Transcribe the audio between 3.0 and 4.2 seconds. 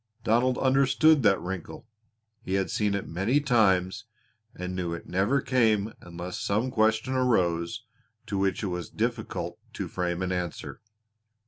many times